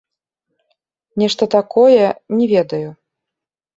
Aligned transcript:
Нешта 1.23 1.43
такое, 1.57 2.07
не 2.41 2.45
ведаю. 2.53 2.89